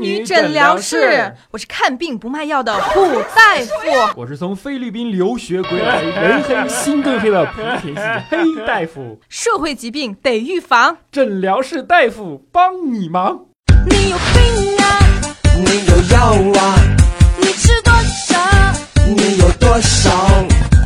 [0.00, 3.06] 女诊疗室，我是看病不卖药的虎
[3.36, 3.70] 大夫。
[4.16, 9.20] 我是从菲律宾留学归来、人黑心更黑的莆田系黑大夫。
[9.28, 13.40] 社会疾病得预防，诊疗室大夫帮你忙。
[13.86, 14.98] 你有病啊，
[15.56, 16.74] 你有药啊，
[17.38, 18.40] 你吃多少？
[19.06, 20.10] 你有多少？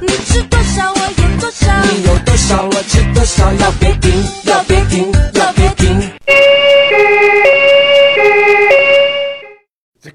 [0.02, 1.72] 你吃多少，我有多少。
[1.84, 3.52] 你有多少，我吃多少。
[3.54, 4.12] 要别停，
[4.44, 4.73] 要别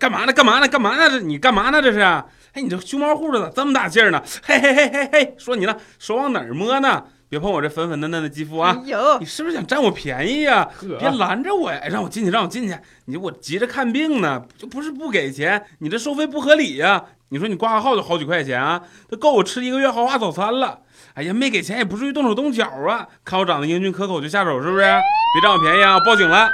[0.09, 0.33] 干嘛呢？
[0.33, 0.67] 干嘛呢？
[0.67, 1.07] 干嘛呢？
[1.07, 1.79] 这你干嘛呢？
[1.79, 1.99] 这是？
[1.99, 4.19] 哎，你这熊猫护着呢，这么大劲儿呢？
[4.43, 7.03] 嘿嘿嘿嘿嘿，说你呢，手往哪儿摸呢？
[7.29, 8.75] 别碰我这粉粉嫩嫩的肌肤啊！
[8.85, 11.79] 有你是不是想占我便宜呀、呵别拦着我呀！
[11.87, 12.75] 让我进去，让我进去！
[13.05, 20.79] 你我急着看病呢，就不是不给钱，你这收费不合理呀、你说你挂个号就好几块钱啊，都够我吃一个月豪华早餐了。
[21.13, 23.07] 哎呀，没给钱也不至于动手动脚啊！
[23.23, 24.83] 看我长得英俊可口就下手是不是？
[24.83, 25.99] 别占我便宜啊！
[25.99, 26.49] 报警了！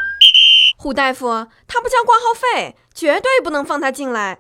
[0.78, 4.38] 虎大夫，他不交挂号费，绝对不能放他进来。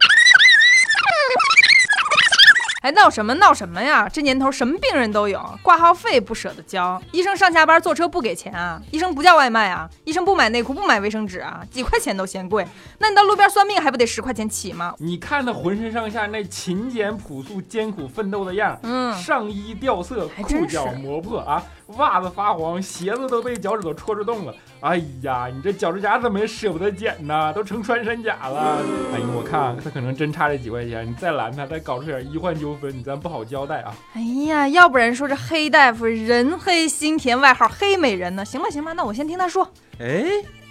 [2.81, 4.07] 还闹什么闹什么呀？
[4.07, 8.79] 这年头什么病人都有，挂号费不舍得交，医生上下班坐车不给钱啊？
[8.91, 9.89] 医生不叫外卖啊？
[10.03, 11.63] 医生不买内裤不买卫生纸啊？
[11.71, 12.67] 几块钱都嫌贵，
[12.99, 14.93] 那你到路边算命还不得十块钱起吗？
[14.99, 21.63] 你看他浑身上下那勤俭朴素、艰苦奋斗的样，嗯，上衣掉色，裤脚磨破啊，
[21.97, 24.53] 袜子发黄，鞋子都被脚趾头戳着洞了。
[24.85, 27.51] 哎呀，你这脚趾甲怎么也舍不得剪呢？
[27.53, 28.77] 都成穿山甲了。
[29.11, 33.95] 哎呀，我看他可能真差这几块钱，你再拦他，再搞出点医患纠纷，你咱不好交代啊。
[34.13, 38.45] 哎呀，要不然说这黑大夫人黑心甜，外号黑美人呢？
[38.45, 39.67] 行吧行吧，那我先听他说。
[39.97, 40.23] 哎，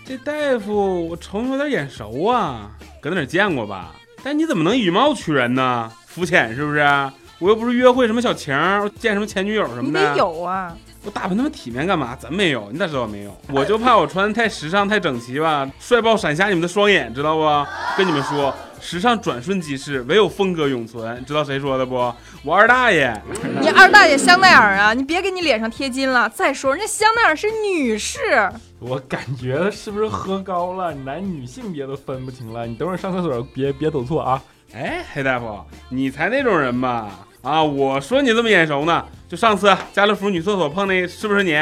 [0.05, 2.71] 这大夫我瞅你有点眼熟啊，
[3.03, 3.97] 搁哪见过吧？
[4.23, 5.91] 但你怎么能以貌取人呢？
[6.07, 6.81] 肤浅是不是？
[7.45, 10.01] 我又不是约会什么小情儿，见什么前女友什么的。
[10.01, 10.75] 你得有啊，
[11.05, 12.17] 我打扮那么体面干嘛？
[12.19, 13.37] 咱没有，你咋知道我没有？
[13.53, 17.67] 我就怕我穿的太时尚、太整齐吧，帅爆闪瞎你们的双眼，知道不？
[17.99, 21.23] 跟你们说，时尚转瞬即逝，唯有风格永存。
[21.27, 21.97] 知道谁说的不？
[22.43, 23.15] 我二大爷。
[23.61, 26.27] 你二大爷香奈儿啊，你别给你脸上贴金了。
[26.31, 32.67] 再说人家香奈儿是女士，我感觉是不是喝高了，男女性别都分不清了？
[32.67, 34.43] 你等会儿上厕所别别走错啊！
[34.73, 37.11] 哎，黑大夫，你才那种人吧？
[37.45, 41.53] 啊，我说你这么眼熟呢，就上次家乐福女厕所碰那是不是你？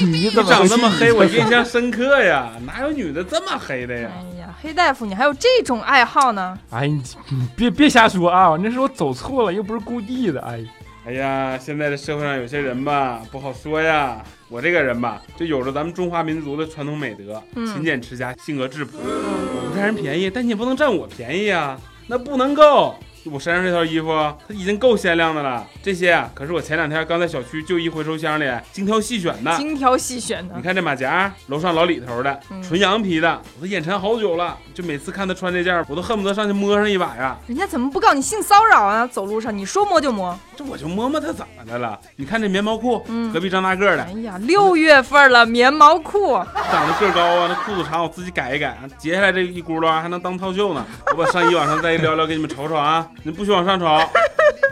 [0.00, 2.52] 你你怎么长这么黑，我印象深刻呀！
[2.66, 4.10] 哪有女的这么黑的呀？
[4.14, 6.58] 哎呀，黑大夫你还有这种爱好呢？
[6.70, 8.54] 哎，你你别别瞎说啊！
[8.62, 10.42] 那是我走错了，又不是故意的。
[10.42, 10.62] 哎，
[11.06, 14.22] 哎呀，现在这社会上有些人吧，不好说呀。
[14.50, 18.98] 我这个人吧，就有着咱们中华民族的传统美德，嗯勤俭持家，性格质朴。
[18.98, 22.94] 我不占人便宜，但你也不能占我便宜啊，那不能够。
[23.30, 24.08] 我身上这套衣服，
[24.48, 25.64] 它已经够鲜亮的了。
[25.82, 29.56] 这些啊，可是我前两天刚在小区旧衣回收箱里精挑细选的。
[29.56, 30.62] 精挑细选的你。
[30.62, 34.56] 看这马甲，楼上老李头的，嗯纯羊皮的，我都眼馋好久了。
[34.74, 37.36] 就每次看他穿这件儿，我都恨不得上去摸上一把呀。
[37.46, 39.06] 人家怎么不告你性骚扰啊？
[39.06, 40.36] 走路上你说摸就摸。
[40.56, 41.98] 这我就摸摸他怎么的了？
[42.16, 46.34] 你看这棉毛裤，嗯隔壁张大个儿的哎，呀，六月份了，棉毛裤，
[46.70, 50.84] 长得个儿高啊，那裤子长，我自己改一改，截下来这一轱辘啊，还能当套袖呢。
[51.12, 53.06] 我把上衣往上再一撩撩，给你们瞅瞅啊。
[53.22, 53.86] 你不许往上瞅，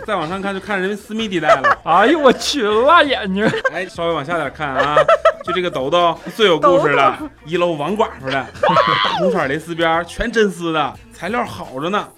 [0.06, 1.78] 再往上看就看人家私密地带了。
[1.84, 3.46] 哎呦我去，辣眼睛！
[3.72, 4.96] 哎，稍微往下点看啊，
[5.44, 12.08] 就这个兜兜最有故事了，一楼王寡妇的，大红色蕾丝边，全真丝的，材料好着呢。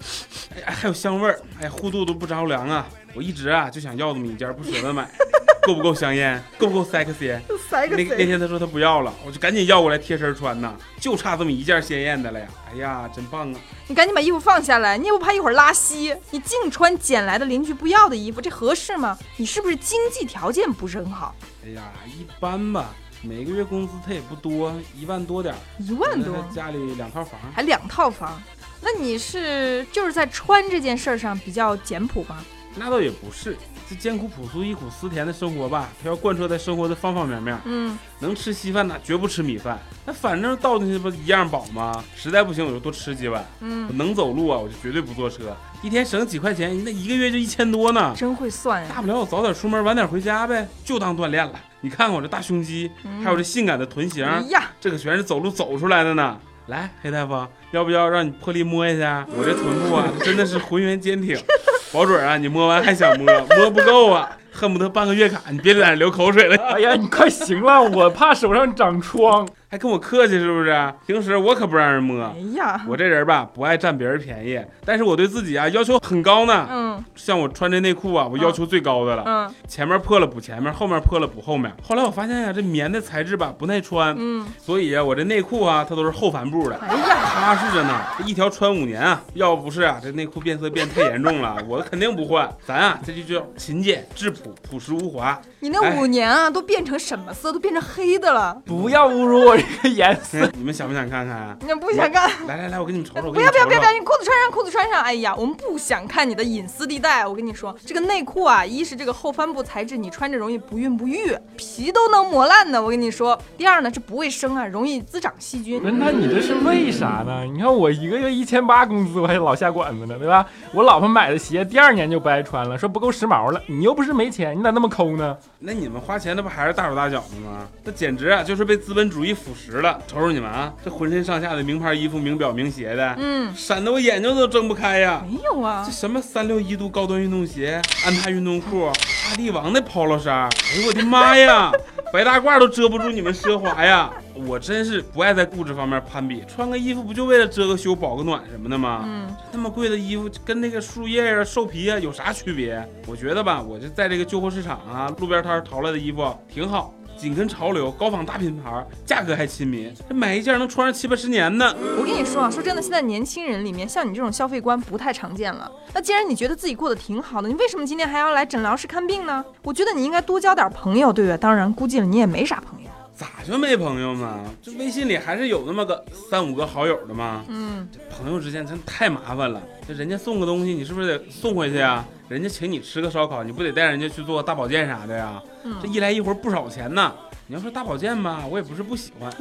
[0.55, 2.85] 哎呀，还有香味儿，哎呀，护肚都不着凉啊。
[3.15, 5.09] 我一直啊就想要这么一件，不舍得买，
[5.65, 6.41] 够不够香艳？
[6.59, 7.35] 够不够 sexy？
[7.67, 12.47] 塞那那天他说他不要了，我就赶紧要过来贴身穿呐，就差这么一件鲜艳的了呀！
[12.71, 13.59] 哎呀，真棒啊！
[13.87, 16.15] 你赶紧把衣服放下来，你也不怕一会儿拉稀？
[16.29, 19.17] 你净穿捡来的邻居不要的衣服，这合适吗？
[19.37, 21.33] 你是不是经济条件不是很好？
[21.65, 27.39] 哎呀，一般吧，每个月工资他也不多，一万多点儿，一万多，家里两套房。
[27.53, 28.41] 还两套房，
[28.81, 32.43] 那你是就是在穿这件事儿上比较简朴吗？
[32.75, 33.57] 那倒也不是，
[33.89, 37.59] 这艰苦朴素、忆苦思甜的生活吧，它要贯彻在生活的方方面面。
[37.65, 39.77] 嗯，能吃稀饭那，绝不吃米饭。
[40.05, 42.01] 那反正倒进去不一样饱吗？
[42.15, 43.41] 实在不行我就多吃几碗。
[43.41, 45.55] 我嗯，能走路啊，我就绝对不坐车。
[45.81, 48.13] 一天省几块钱，那一个月就一千多呢。
[48.15, 49.01] 真会算呀大。
[49.01, 51.59] 不了我早点出门，晚点回家呗，就当锻炼了。
[51.81, 56.39] 你看看我这大胸肌，嗯还有这性感的臀型，哎呀，这可全是走路走出来的呢。
[56.67, 59.25] 来，黑大夫，要不要让你破例摸一下？
[59.35, 61.37] 我这臀部啊， 真的是浑圆坚挺，
[61.91, 63.25] 保准啊，你摸完还想摸，
[63.57, 65.41] 摸不够啊，恨不得办个月卡。
[65.49, 66.55] 你别在那流口水了。
[66.73, 69.47] 哎呀，你快行了，我怕手上长疮。
[69.71, 70.93] 还跟我客气是不是？
[71.07, 72.35] 平时我可不让人摸哎。
[72.57, 76.67] 呀，我这人吧，不爱占别人便宜，但是我对自己啊要求很高呢。
[76.69, 79.23] 嗯像我穿这内裤啊，我要求最高的了。
[79.25, 81.71] 嗯前面破了补前面，后面破了补后面。
[81.81, 87.97] 后来我发现呀、这棉的材质吧不耐穿，嗯，所以啊，我这内裤啊它都是后帆布的，哎呀，踏实着呢。
[88.25, 92.49] 一条穿五年啊，要不是啊这内裤变色变太严重了，我肯定不换。
[92.65, 95.39] 咱啊这就叫勤俭质朴，朴实无华。
[95.61, 97.53] 你那五年啊，都变成什么色？
[97.53, 98.61] 都变成黑的了。
[98.65, 100.49] 不要侮辱我这个颜色。
[100.55, 101.57] 你们想不想看看啊？
[101.61, 102.29] 你不想看？
[102.47, 103.31] 来来来，我给你们瞅瞅。
[103.31, 103.91] 不要不要不要不要！
[103.91, 105.01] 你裤子穿上，裤子穿上。
[105.01, 107.25] 哎呀，我们不想看你的隐私地带。
[107.25, 112.81] 我跟你说，这个内裤啊，一是这个后帆布材质，你穿着容易不孕不育，皮都能磨烂的。
[112.81, 117.43] 我跟你说，第二呢，这不卫生啊，容易滋长细菌那你这是为啥呢？
[117.43, 120.45] 你看我一个月一千八工资，我还老下馆子呢，对吧？
[120.73, 123.61] 我老婆买的鞋第二年就不爱穿了，说不够时髦了。
[123.67, 125.37] 你又不是没钱，你咋那么抠呢？
[125.59, 127.67] 那你们花钱那不还是大手大脚的吗？
[127.83, 129.99] 那简直啊就是被资本主义腐蚀了。
[130.07, 135.23] 瞅瞅你们啊，这浑身上下的名牌衣服、名表、名鞋的，嗯，闪得我眼睛都睁不开呀。
[135.29, 135.91] 没有啊这。
[135.91, 141.71] 什么三六一度高端运动鞋、安踏运动裤、阿迪王的 polo 衫，哎呦我的妈呀，
[142.11, 144.11] 白大褂都遮不住你们奢华呀！
[144.33, 149.03] 我真是不爱在物质方面攀比，穿个衣服不就为了遮个羞、保个暖什么的吗？
[149.05, 152.83] 嗯，那么贵的衣服跟那个树叶啊、兽皮啊有啥区别？
[153.05, 161.75] 我觉得吧，我就在这个旧货市场啊、路边摊淘来的衣服挺好，紧跟潮流，高仿大品牌，价格还亲民，这买一件能穿上七八十年呢。
[161.97, 165.71] 我跟你说啊，说真的，现在年轻人里面像你这种消费观不太常见了。
[165.93, 169.43] 那既然你觉得自己过得挺好的，你为什么今天还要来诊疗室看病呢？
[169.61, 171.37] 我觉得你应该多交点朋友，对不对？
[171.37, 172.90] 当然，估计了你也没啥朋友。
[173.13, 174.39] 咋就没朋友嘛？
[174.61, 177.43] 这微信里还是有那么个三五个好友的嘛。
[177.47, 182.03] 嗯，朋友之间真太麻烦了，这人家送个东西，你是不是得送回去啊？
[182.27, 185.41] 人家请你吃个烧烤，你不得带人家去做个大保健啥的呀？
[185.63, 187.13] 嗯这一来一回不少钱呢。
[187.47, 189.31] 你要说大保健吧，我也不是不喜欢，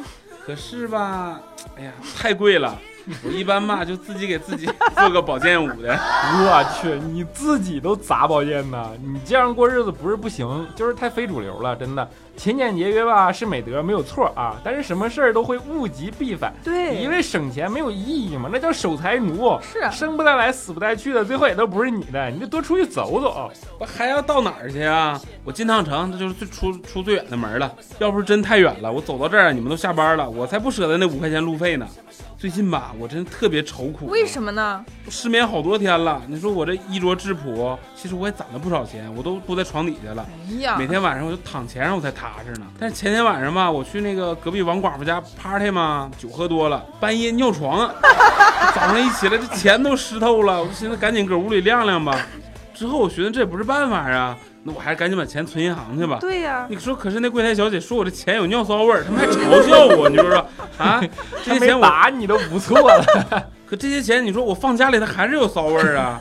[0.45, 1.41] 可是吧，
[1.77, 2.77] 哎呀，太贵了。
[3.25, 5.91] 我一般吧就自己给自己做个保健舞的。
[5.91, 8.91] 我去，你自己都咋保健呢？
[9.03, 12.09] 你这样过日子不是不行，就是太非主流了，真的。
[12.41, 16.51] 勤俭节约吧是美德，没有错啊，但是什么事儿都会物极必反。
[16.65, 23.53] 对，你因为省钱没有意义嘛，那叫守财奴，是啊生不带来，死不带去的，最后也都不是你的，你就多出去走走。
[23.79, 25.21] 我还要到哪儿去啊？
[25.45, 27.71] 我进趟城这就是最出出最远的门了。
[27.99, 31.87] 要不是真太远了，我走到这儿你们都下班了，我才不舍得那五块钱路费呢。
[32.39, 34.07] 最近吧，我真特别愁苦。
[34.07, 34.83] 为什么呢？
[35.11, 36.23] 失眠好多天了。
[36.27, 40.27] 你说我这衣着质朴，其实我也攒了不少钱，我都铺在床底下了。
[40.49, 42.67] 哎呀，每天晚上我就躺钱上我才踏实呢。
[42.79, 47.95] 但是前天晚上吧，我去那个隔壁王寡妇家 party 嘛，酒喝多了，半夜尿床啊，
[48.75, 52.17] 早上一起来这钱都湿透了，我就寻思赶紧搁屋里晾晾吧。
[52.75, 56.19] 之后我寻思这也不是办法啊，那我还是赶紧把钱存银行去吧。
[56.21, 60.47] 对呀、你说，可是那柜台小姐说我这钱有尿骚味儿，他们还嘲笑我，你说说
[60.79, 61.01] 啊？
[61.45, 63.05] 这些钱我打你都不错了。
[63.67, 66.19] 可这些钱，你说我放家里，它还是有骚味儿啊！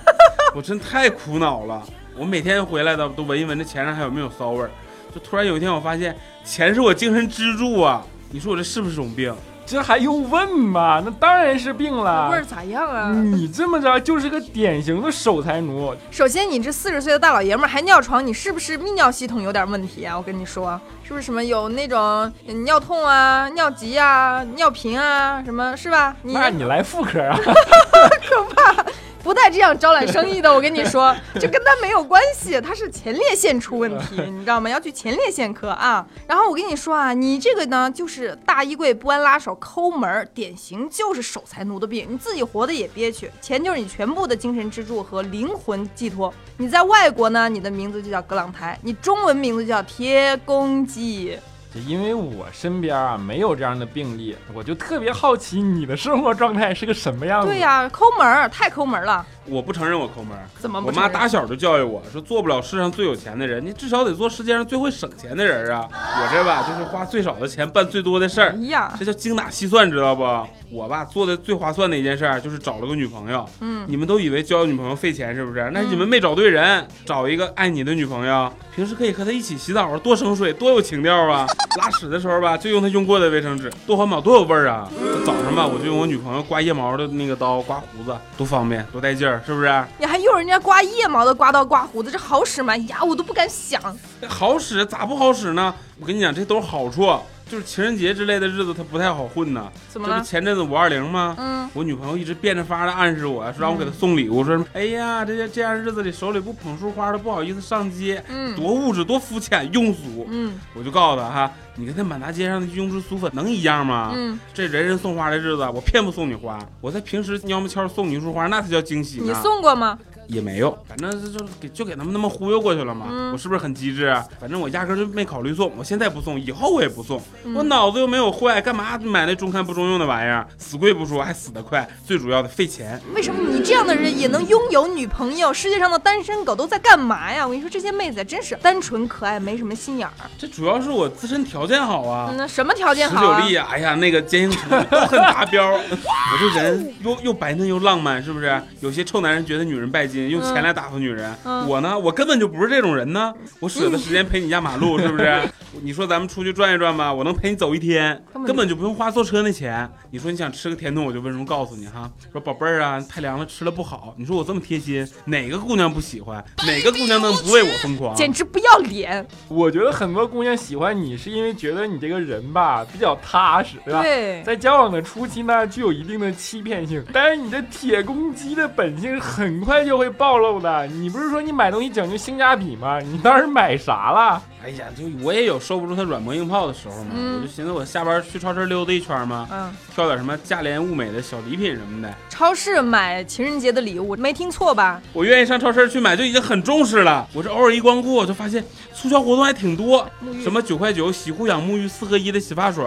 [0.54, 1.82] 我真太苦恼了。
[2.16, 4.70] 我每天回来的都闻一闻这钱上还有没有骚味儿。
[5.14, 8.04] 就突然有一天，我发现钱是我精神支柱啊！
[8.32, 9.34] 你说我这是不是种病？
[9.66, 11.00] 这还用问吗？
[11.06, 12.46] 那当然是病了味了儿。
[12.46, 13.12] 咋样啊？
[13.12, 20.18] 你这么着就是个典型的守财奴，首先，你这四十岁的大老爷们儿还尿床，你是不是泌尿系统有点问题啊？
[20.18, 22.32] 我跟你说，是不是什么有那种
[22.66, 26.16] 尿痛啊、尿急啊、尿频啊，什么是吧？
[26.24, 27.38] 你那你来妇科啊？
[29.24, 34.70] 不带这样招揽生意的，我跟你说， 这跟他没有关系，他是前列腺出问题， 你知道吗？
[34.70, 36.06] 要去前列腺科啊。
[36.28, 42.08] 然后我跟你说啊，你这个呢，就是大衣柜不安拉手、抠门儿，典型就是守财奴的病。
[42.10, 46.34] 你自己活得也憋屈，钱就是你全部的精神支柱和灵魂寄托。
[46.58, 51.38] 你在外国呢，你的名字就叫葛朗台，你中文名字就叫贴公鸡。
[51.74, 57.48] 就因为我身边啊没有这样的病例，我就特别好奇你的生活状态是个什么样子。
[57.48, 60.48] 对呀、抠门儿太抠门了，我不承认我抠门儿。
[60.56, 61.12] 我怎么不承认？
[61.12, 65.88] 妈打小就教育我说，做不了世上最有钱的人，你至少得做世界上最会省钱的人啊！
[65.92, 70.24] 我这吧，就是花最少的钱办最多的事儿哎，呀，这叫精打细算，知道不？
[70.72, 73.44] 我吧做的最划算的一件事儿就是找了个女朋友。
[73.62, 75.70] 嗯，你们都以为交女朋友费钱是不是？
[75.74, 81.48] 那你们没找对人，找一个爱你的女朋友，平时可以和她一起洗澡，多省水，多有情调啊！
[81.80, 84.88] 拉屎的时候吧，就用她用过的卫生纸，多环保，多有味儿啊！
[85.26, 89.84] 早上吧，我就用我女朋友刮腋毛的那个刀刮胡子，多方便，多带劲儿，是不是？
[89.98, 92.74] 你还用人家刮腋毛的刮刀刮胡子，这好使吗？
[92.74, 93.82] 哎呀，我都不敢想。
[94.28, 95.74] 好使咋不好使呢？
[96.00, 97.08] 我跟你讲，这都是好处。
[97.50, 99.70] 就是情人节之类的日子，他不太好混呐。
[99.90, 100.16] 怎么了？
[100.16, 101.36] 这不前阵子五二零吗？
[101.40, 110.28] 嗯，我女朋友一直变着法儿的暗示我，说让我给她送礼物，说什么哎呀，这些这样日子里手里不捧束花都不好意思上街，嗯多物质，多肤浅，庸俗。
[110.30, 114.12] 嗯我就告诉她哈，你跟那满大街上的庸脂俗粉能一样吗？
[114.16, 116.60] 嗯，这人人送花的日子，我偏不送你花。
[116.80, 119.24] 我在平时悄么悄送你一束花，那才叫惊喜呢。
[119.28, 119.98] 你送过吗？
[120.30, 123.08] 也没有，反正就就给就给他们那么忽悠过去了嘛。
[123.10, 124.06] 嗯我是不是很机智？
[124.06, 127.22] 啊反正我压根儿就没考虑送，我现在不送，以后我也不送。
[127.44, 130.48] 嗯我脑子又没有坏，干嘛买那中看不中用的玩意儿？
[130.58, 133.00] 死贵不说，还死得快，最主要的费钱。
[133.16, 135.52] 为什么你这样的人也能拥有女朋友？
[135.52, 137.44] 世界上的单身狗都在干嘛呀？
[137.46, 140.14] 我跟你说，这些妹子真是单纯可爱，没什么心眼儿。
[140.38, 142.34] 这主要是我自身条件好啊。
[142.38, 143.42] 那什么条件好啊？
[143.42, 145.72] 久力呀、哎呀，那个坚硬程度都很达标。
[145.72, 148.62] 我这人又又白嫩又浪漫，是不是？
[148.82, 151.34] 有些臭男人觉得女人拜金，用钱来打发女人。
[151.46, 153.34] 嗯我呢，我根本就不是这种人呢。
[153.60, 155.42] 我舍得时间陪你压马路，是不是？
[155.82, 159.90] 你说咱们出去转一转吧，我能陪你走一天，根本就不用花坐车那钱。
[160.12, 162.10] 你说你想吃个甜筒，我就温柔告诉你哈？
[162.32, 164.14] 说宝贝儿啊，太凉了，吃了不好。
[164.18, 166.44] 你说我这么贴心，哪个姑娘不喜欢？
[166.66, 168.16] 哪个姑娘能不为我疯狂？
[168.16, 169.26] 简直不要脸！
[169.48, 174.02] 我觉得很多姑娘喜欢你，是因为觉得你这个人吧比较踏实，对吧？
[174.02, 180.88] 对，在交往的初期呢，具有一定的欺骗性，但是你这铁公鸡的本性很快就会暴露的。
[180.88, 183.00] 你不是说你买东西讲究性价比吗？
[183.00, 184.42] 你当时买啥了？
[184.62, 187.12] 哎呀，就我也有收不住他软磨硬泡的时候嘛。
[187.14, 192.14] 嗯我就寻思我下班去超市溜达一圈嘛，嗯，挑点什么价廉物美的小礼品什么的。
[192.30, 195.02] 超市买情人节的礼物，没听错吧？
[195.14, 197.26] 我愿意上超市去买，就已经很重视了。
[197.34, 198.64] 我这偶尔一光顾，我就发现
[198.94, 200.06] 促销活动还挺多，
[200.44, 202.84] 什么九块九洗护养沐浴四合一的洗发水，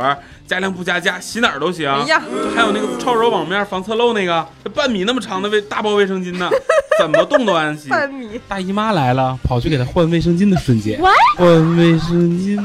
[0.47, 1.89] 加量不加价，洗哪儿都行。
[1.91, 6.51] 哎呀，就还有那个超柔网面防侧漏那个，半米那么长的卫大包卫生巾呢，
[7.01, 7.89] 怎么动都安心。
[7.91, 11.15] 半米，大姨妈来了，跑去给她换卫生巾的瞬间 What？
[11.37, 12.59] 换卫生巾，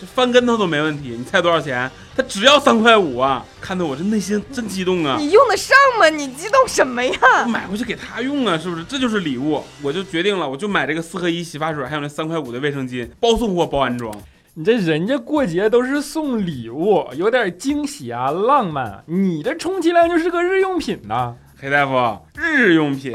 [0.00, 1.14] 这翻跟头都没问题。
[1.16, 1.90] 你猜多少钱？
[2.16, 3.44] 她只要三块五啊！
[3.60, 5.16] 看得我这内心真激动啊！
[5.18, 6.08] 你用得上吗？
[6.08, 7.18] 你激动什么呀？
[7.44, 8.84] 我买回去给她用啊，是不是？
[8.84, 9.62] 这就是礼物。
[9.82, 14.14] 我就决定了，我就买这个四合一洗发水，还有那三块五的卫生巾，包送货包安装。
[14.56, 19.02] 你这人家过节都是送礼物，有点惊喜啊，浪漫啊。
[19.06, 23.12] 你这充其量就是个日用品呐、黑大夫，日用品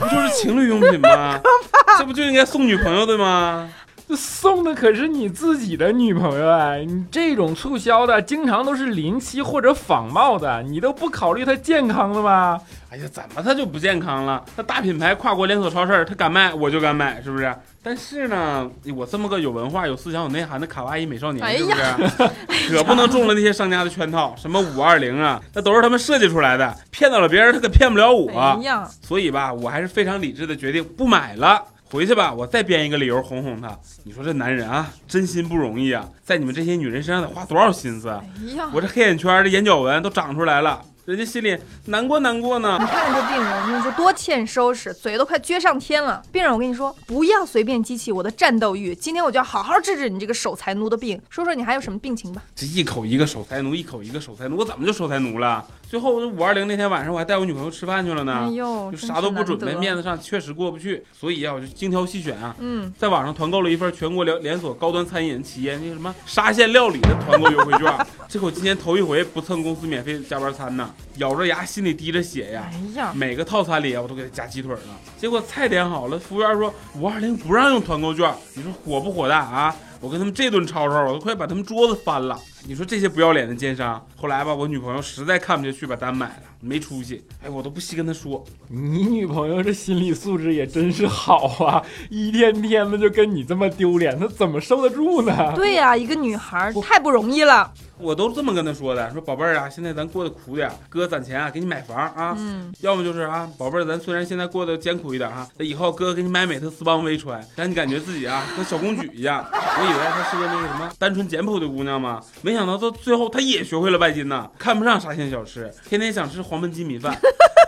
[0.00, 1.38] 不就是情侣用品吗？
[1.98, 3.68] 这不就应该送女朋友的吗？
[4.08, 6.74] 这送的可是你自己的女朋友啊！
[6.74, 12.60] 你这种促销的，经常都是临期或者仿冒的，你都不考虑它健康的吗？
[12.90, 14.44] 哎呀，怎么它就不健康了？
[14.56, 17.54] 那大品牌跨国连锁超市，它敢卖我就敢买，是不是？
[17.82, 22.30] 但是呢，我这么个有文化、有思想、有内涵的卡哇伊美少年，哎是不是？
[22.76, 28.30] 可不能中了那些商家的圈套，什么五二零啊，那都是他们设计出来的，骗到了别人，他可骗不了我。
[28.30, 31.64] 哎，所以吧，我还是非常理智的决定不买了。
[31.92, 33.78] 回去吧，我再编一个理由哄哄他。
[34.04, 38.24] 你说这男人啊，真心不容易啊，在你们这些女人身上得花多少心思啊？
[38.40, 42.78] 哎呀，我这黑眼圈、这眼角纹都长出来了，人家心里难过难过呢。
[42.80, 42.86] 你。
[42.86, 46.22] 看看这病人，我跟你说多欠收拾，嘴都快撅上天了。
[46.30, 48.94] 病人，我跟你说，不要随便激起我的战斗欲。
[48.94, 51.20] 今天我就要好好治治你这个守财奴的病。
[51.28, 52.42] 说说你还有什么病情吧？
[52.54, 55.40] 这一口一个守财奴，一口一个守财奴，我怎么就守财奴？
[55.40, 55.66] 了？
[55.88, 58.46] 最后五二零那天晚上，我还带我女朋友吃饭去了呢。
[58.46, 72.70] 哎呦，就啥都不准备，面子上确实过不去，所以啊，我就精挑细选啊，嗯，在网上团购了一份全国连连锁高端餐饮企业那个什么沙县料理的团购优惠券，这可我今年头一回不蹭公司免费加班餐呢，咬着牙，心里滴着血呀。
[72.72, 74.94] 哎呀，每个套餐里啊，我都给他加鸡腿呢。
[75.18, 79.74] 结果菜点好了，服务员说五二零不让用团购券，你说火不火大啊？
[80.00, 82.38] 我跟他们这顿吵吵，我都快把他们桌子翻了。
[82.66, 87.22] 你说这些不要脸的奸商，后来吧，我女朋友实在看不下去，把单买了，没出息。
[87.44, 88.42] 哎，我都不稀跟他说。
[88.68, 95.52] 你女朋友这心理素质也真是好啊， 一天天的就跟你这么丢脸，她怎么受得住呢？
[95.54, 97.70] 对呀、一个女孩儿太不容易了。
[97.98, 102.34] 我都这么跟她说的，说宝贝儿啊，现在咱过得苦点儿，哥攒钱啊，给你买房啊。
[102.36, 109.44] 嗯，要么就是啊，宝贝儿，咱虽然现在过得艰苦一点哈，那以后哥给你买美特斯邦威穿，让你感觉自己啊跟小公举一样。
[109.52, 117.18] 我以为她是个那个什么单纯简朴的姑娘嘛，没想到到最后她也学会了拜金呐，看不上沙县小吃，天天想吃黄焖鸡米饭。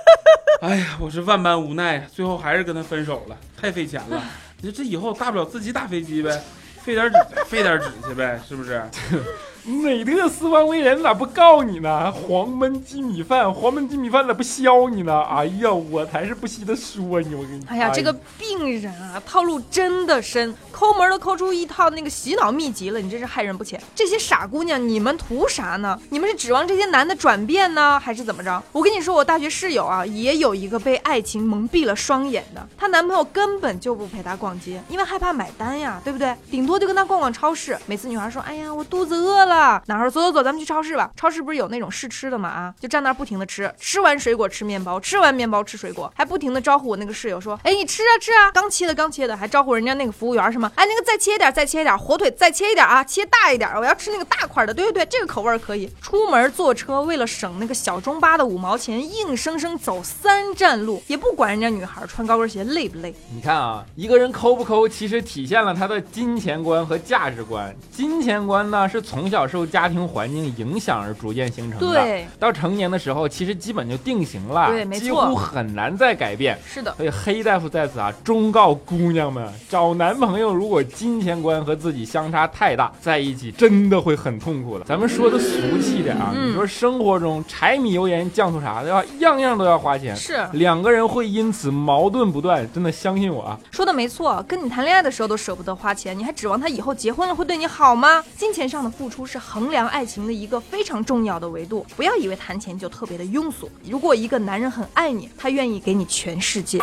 [0.60, 4.22] 哎呀，我是万般无奈，最后还是跟他分手了，太费钱了。
[4.60, 6.38] 你说这以后大不了自己打飞机呗，
[6.82, 8.82] 费点纸费点纸去呗，是不是？
[9.66, 12.12] 美特斯邦威人咋不告你呢？
[12.12, 15.22] 黄焖鸡米饭，黄焖鸡米饭咋不削你呢？
[15.22, 17.64] 哎呀，我才是不稀得说你，我跟你。
[17.66, 23.80] 哎呀，这个病人啊，套路真的深，抠门都抠出一套那个洗脑秘籍了，你真是害人不浅。
[23.94, 25.98] 这些傻姑娘，你们图啥呢？
[26.10, 28.62] 你们是指望这些男的转变呢，还是怎么着？
[28.70, 36.36] 我跟你说，我大学室友啊，也有一个被爱情蒙蔽了双眼的，她男朋友根本就不陪她逛街，因为害怕买单呀，对不对？
[36.50, 37.78] 顶多就跟她逛逛超市。
[37.86, 39.53] 每次女孩说，哎呀，我肚子饿了。
[39.86, 41.10] 男孩说，走走走，咱们去超市吧。
[41.16, 42.48] 超市不是有那种试吃的吗？
[42.48, 54.74] 啊，就站那儿不停的吃，吃完水果吃面包，吃完面包吃水果，还不停的招呼我那个室友说，哎，你吃啊吃啊，刚切的刚切的，还招呼人家那个服务员什么，哎，那个再切一点，再切一点，火腿再切一点啊，切大一点，我要吃那个大块的。
[54.74, 55.90] 对对对，这个口味可以。
[56.00, 63.14] 出门坐车为了省那个小中巴的五毛钱，硬生生走三站路，也不管人家女孩穿高跟鞋累不累。
[63.34, 67.74] 你看啊，一个人抠不抠，其实体现了他的金钱观和价值观。
[67.90, 71.86] 金钱观呢，是从小受家庭环境影响而逐渐形成的。
[71.86, 76.58] 对，到成年的时候，其实基本就定型了，对没错几乎很难再改变。
[76.66, 84.84] 是的，所以黑大夫在此啊，忠告姑娘们，找男朋友如果金钱观和自己相差太大，在一起真的会很痛苦的。
[84.84, 89.02] 咱们说的俗气点啊，嗯你说生活中柴米油盐酱醋茶，对吧？
[89.18, 92.54] 样样都要花钱，是两个人会因此矛盾不断。
[92.72, 98.22] 真的相信我啊，说的没错，跟你谈恋爱的时候都舍不得花钱，你还指望他以后结婚了会对你好吗？
[98.36, 103.68] 金钱上的付出是衡量爱情的一个非常重要的维度，不要以为谈钱就特别的庸俗。
[103.84, 106.78] 如果一个男人很爱你，他愿意给你全世界。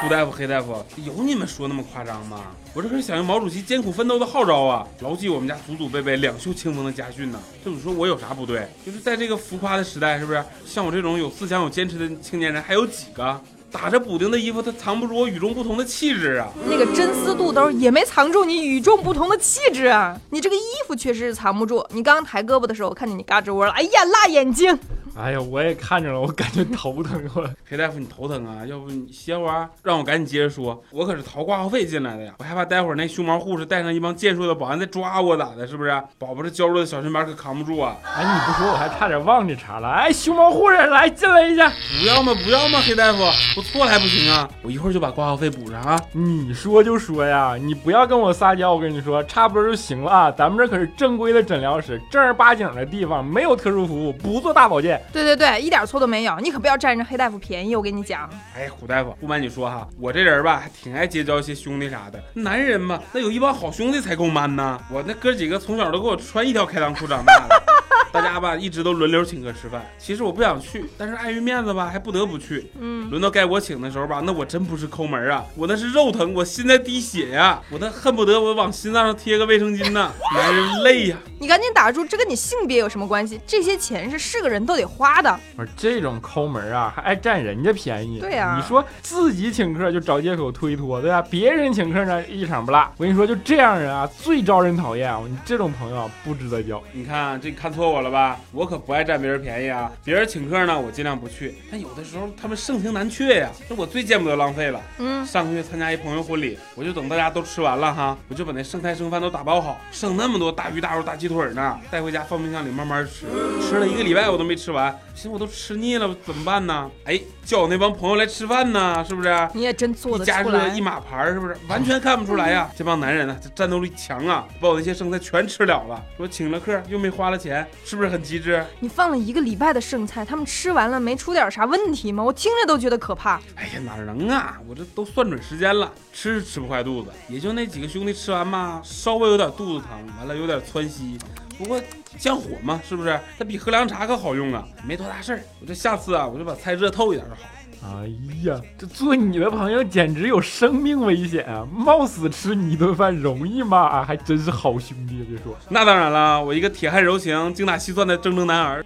[0.00, 2.40] 胡大夫、黑大夫，有你们说那么夸张吗？
[2.72, 7.38] 我这可是响应毛主席艰苦奋斗的号召啊，牢记我们家祖祖辈辈两袖清风的家训呢。
[7.62, 8.66] 这你说我有啥不对？
[8.86, 10.42] 就是在这个浮夸的时代，是不是？
[10.64, 13.38] 像我这种有思想、有坚持的青年人还有几个？
[13.70, 16.48] 打着补丁的衣服，它藏不住我与众不同的气质啊！
[16.66, 20.18] 那个真丝肚兜也没藏住你与众不同的气质啊！
[20.30, 21.84] 你这个衣服确实是藏不住。
[21.90, 24.78] 你刚刚抬胳膊的时候，我看见你嘎吱窝了，哎呀，辣眼睛！
[25.18, 27.48] 哎呀，我也看着了，我感觉头疼我。
[27.68, 28.66] 裴大夫，你头疼啊？
[28.66, 30.80] 要不你歇会儿啊，让我赶紧接着说。
[30.90, 35.66] 我可是掏挂号费进来的呀，我害怕待会儿那熊猫护士带上一帮健硕的保安再抓我咋的？
[35.66, 35.90] 是不是？
[36.18, 37.96] 宝宝这娇弱的小身板可扛不住啊！
[38.04, 39.88] 哎，你不说我还差点忘这茬了。
[39.88, 41.72] 哎，熊猫护士来进来一下。
[41.98, 43.22] 不要嘛，不要嘛，黑大夫，
[43.56, 44.46] 我错了还不行啊？
[44.62, 45.98] 我一会儿就把挂号费补上啊！
[46.12, 50.30] 你说就说呀，你不要跟我撒娇，我跟你说，差不多就行了啊。
[50.30, 55.00] 咱们这可是正规的诊疗室，正儿八经的地方，没有特殊服务，不做大保健。
[55.12, 58.28] 对对对，一点错都没有，你可不要占着黑大夫便宜，我跟你讲。
[58.54, 62.22] 哎，胡大夫，不瞒你说哈，我这人吧，还挺爱结交一些兄弟啥的。
[62.34, 64.78] 男人嘛，那有一帮好兄弟才够 man 呢。
[64.90, 67.62] 我那哥几个从小都给我穿一条开裆裤长大的，
[68.12, 69.84] 大家吧一直都轮流请客吃饭。
[69.98, 72.70] 其实我不想去，但是碍于面子吧，还不得不去。
[72.78, 80.12] 嗯，轮到该我请的时候吧，那我真不是抠门啊，我那是肉疼，我心在滴血呀，我那恨不得我往心脏上贴个卫生巾呢。
[80.34, 83.40] 男人累呀，你赶紧打住，这跟你性别有什么关系？
[83.46, 85.38] 这些钱是是个人都得花的。
[85.56, 88.18] 不是这种抠门啊，还爱占人家便宜。
[88.20, 91.22] 对呀你说自己请客就找借口推脱，对吧？
[91.30, 92.80] 别人请客呢一场不落。
[92.96, 95.20] 我跟你说，就这样人啊，最招人讨厌啊！
[95.28, 96.82] 你这种朋友啊，不值得交。
[96.92, 98.38] 你看这看错我了吧？
[98.52, 99.90] 我可不爱占别人便宜啊。
[100.04, 104.80] 别人请客呢，我尽量不去，但有的时候他们盛情难却呀，这我最见不得浪费了。
[104.98, 113.26] 嗯，上个月参加一朋友婚礼，我就等大家都吃完了哈，我就把那剩菜剩饭都打包好，剩那么多大鱼大肉大鸡腿呢，带回家放冰箱里慢慢吃。
[113.60, 116.90] 吃了一个礼拜我都没吃完，寻思我都吃腻了怎么办呢？
[117.04, 119.48] 哎，叫我那帮朋友来吃饭呢，是不是？
[119.54, 120.80] 你也真做一得出来家热一。
[120.80, 121.56] 马盘儿是不是？
[121.68, 122.68] 完全看不出来呀！
[122.76, 126.02] 这帮男人呢，这战斗力强啊，把我那些剩菜全吃了了。
[126.16, 128.64] 说请了客又没花了钱，是不是很机智？
[128.80, 132.20] 你放了一个礼拜的剩菜，他们吃完了没出点啥问题吗？
[132.20, 133.40] 我听着都觉得可怕。
[133.54, 134.58] 哎呀，哪能啊！
[134.68, 141.16] 我这都算准时间了，吃是吃不坏肚子，也就那几个兄弟吃完吧，稍微有点肚子疼，完了有点窜稀。
[141.58, 141.80] 不过
[142.18, 143.18] 降火嘛，是不是？
[143.38, 145.40] 它比喝凉茶可好用啊，没多大事儿。
[145.60, 147.40] 我这下次啊，我就把菜热透一点就好。
[147.84, 148.08] 哎
[148.42, 151.64] 呀，这做你的朋友简直有生命危险啊！
[151.70, 153.78] 冒死吃你一顿饭容易吗？
[153.78, 155.56] 啊，还真是好兄弟，别说。
[155.68, 158.84] 那当然了，我一个铁汉柔情、精打细算的铮铮男儿。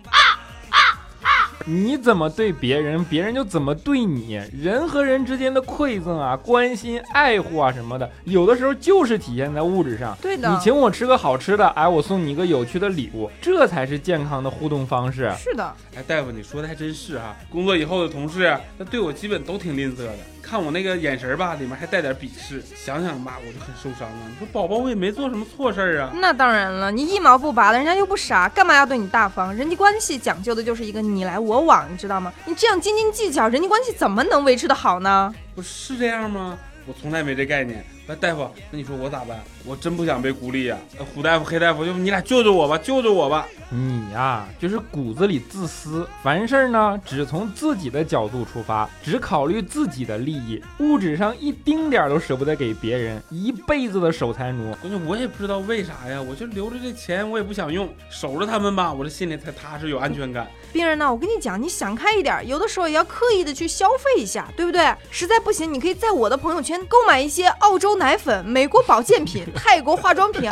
[1.66, 4.40] 你怎么对别人，别人就怎么对你。
[4.58, 10.16] 人和人之间的馈赠啊、关心、爱护啊什么的，有的时候就是体现在物质上。
[10.22, 15.30] 对的，你请我吃个好吃的，哎，我送你一个有趣的礼物，这才是健康的互动方式。
[15.36, 17.36] 是的，哎，大夫，你说的还真是哈。
[17.50, 22.62] 工作以后的同事，那对我基本都挺吝啬的，看我那个眼神吧，里面还带点鄙视。
[22.76, 24.18] 想想吧，我就很受伤啊。
[24.28, 26.10] 你说宝宝，我也没做什么错事儿啊。
[26.14, 29.54] 那当然了，你一毛不拔的，人家又不傻，干嘛要对你大方？
[29.54, 32.32] 人际关系讲究的就是一个你来我往，你知道吗？
[32.46, 35.34] 你这样斤斤计较，人际关系怎么能维持的好呢？
[35.54, 36.58] 不是这样吗？
[36.86, 39.38] 我从来没这概念，来，大夫，那你说我咋办？
[39.64, 43.46] 我真不想被孤立呀、呃虎大夫、黑大夫，要不你俩救救我吧，救救我吧！
[43.70, 54.74] 你呀、就是骨子里自私，凡事呢只从自己的角度出发，只考虑自己的利益，物质上一丁点儿都舍不得给别人，一辈子的守财奴。
[54.80, 60.48] 关键我也不知道为啥呀，我就留着这钱，我也不想用，守着他们吧，我这心里才踏实，有安全感。
[60.72, 64.92] 病人呢，我跟你讲，你想开一点，有的时候也要刻意的去消费一下，对不对？
[65.10, 70.48] 实在不行，你可以在我的朋友圈购买一些澳洲奶粉、美国保健品、 泰国化妆品。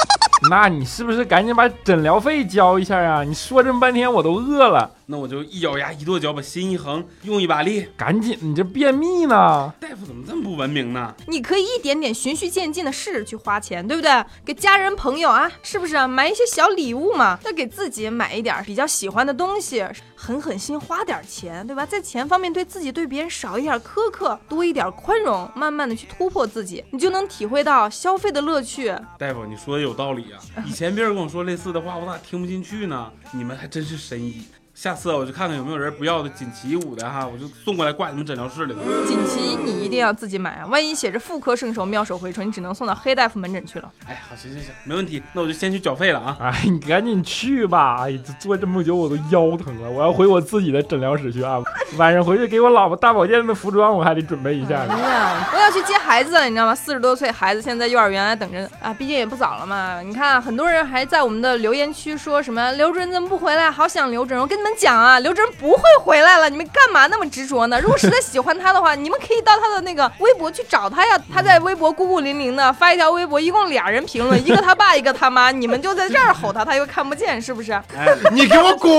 [0.50, 3.24] 那你是不是赶紧把诊疗费交一下啊？
[3.24, 7.88] 你说这么半天我都饿了，那我就一咬牙一跺脚，把心一横，用一把力。
[7.96, 9.74] 赶紧，你这便秘呢？
[9.80, 11.12] 大夫怎么这么不文明呢？
[11.26, 14.24] 你可以一点点循序渐进的试着去花钱，对不对？
[14.44, 16.06] 给家人朋友啊，是不是啊？
[16.06, 21.84] 买一些小礼物嘛，再给自己买一点比较喜欢的东西，狠狠心花点钱，对吧？
[21.84, 28.94] 在钱方面对自己对别人少一点苛刻，多一点宽容，慢慢的去突破自己，你就能体会到消费的乐趣。
[29.18, 30.38] 大夫，你说的有道理啊。
[30.64, 33.10] 以前别人跟我说类似的话，我咋听不进去呢？
[33.32, 34.44] 你们还真是神医。
[34.80, 38.80] 下次啊我就看看有没有人不要的锦旗舞的哈，我就送过来挂你们诊疗室里头。
[39.06, 43.92] 锦旗你一定要自己买啊，万一写着妇科圣手妙手回春，你只能送到黑大夫门诊去了。
[44.08, 46.34] 哎，好，行行行，没问题，那我就先去缴费了啊。
[46.40, 48.06] 哎，你赶紧去吧！
[48.06, 51.58] 哎，这坐这么久我都腰疼了，我要回我自己的诊疗室去啊！
[51.98, 54.94] 晚上回去给我老婆大保健的服装我还得准备一下呢。
[54.94, 56.74] 哎呀，我要去接孩子了，你知道吗？
[56.74, 60.00] 四十多岁孩子现在幼儿园还等着啊，毕竟也不早了嘛。
[60.00, 63.70] 你看，很多人还在我们的留言区说什么刘主任怎么不回来？
[63.70, 64.40] 好想刘主任。
[64.40, 67.80] 我跟你们讲啊，刘主任不会回来了，你们干嘛那么执着呢？
[67.80, 71.18] 如果实在喜欢他的话，你们可以到他的那个微博去找他呀。
[71.32, 77.72] 他在微博孤孤零零的发一条微博，一共俩人评论，一个他爸，一个他妈，你们就在这儿吼他，他又看不见，是不是？
[77.72, 78.90] 哎， 你给我滚！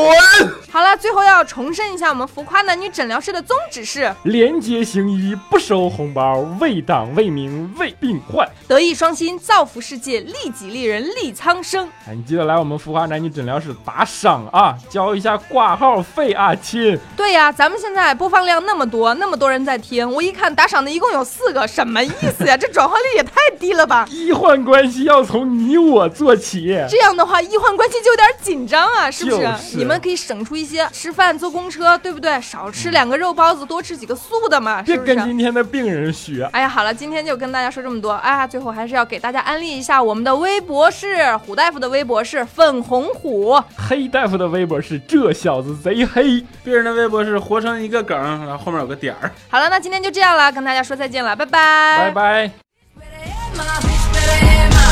[0.72, 8.48] 好了，最后要重申一下我们浮夸男女诊疗室的宗旨是廉洁行医，不收红包，为党为民为病患。
[8.68, 11.88] 德艺双馨，造福世界，利己利人，利苍生。
[12.08, 16.98] 哎，你记得来我们浮夸男女诊疗室打赏啊，交一下挂号费啊，亲。
[17.16, 22.56] 对呀，咱们现在播放量那么多，那么多人在听，我一看打赏的一共有四个，什么意思呀？
[22.56, 24.08] 这转化率也太低了吧！
[24.10, 26.76] 医患关系要从你我做起。
[26.90, 29.38] 这样的话，医患关系就有点紧张啊，是不是？
[29.38, 32.40] 就是你们可以省出一些吃饭、坐公车，对不对？
[32.42, 35.16] 少吃两个肉包子，多吃几个素的嘛，别是不是？
[35.16, 36.48] 跟今天的病人学。
[36.54, 38.12] 哎呀，好了，今天就跟大家说这么多。
[38.14, 43.62] 哎呀，最后还是要给大家安利一下我们的微博是虎大夫的微博是粉红虎。
[43.76, 46.46] 黑大夫的微博是这小子贼黑。
[46.64, 49.32] 别人的微博是活成一个梗，然后后面有个点儿。
[49.50, 52.52] 好了，那今天就这样了，跟大家说再见了，拜拜，拜拜。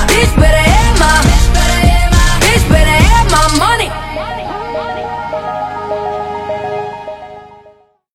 [0.08, 1.22] Bitch better have my,
[2.42, 4.09] bitch better have my money.